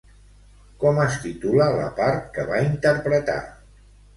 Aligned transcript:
Com 0.83 1.01
es 1.03 1.17
titula 1.27 1.67
la 1.75 1.85
part 1.99 2.25
que 2.39 2.47
va 2.53 2.63
interpretar? 2.71 3.41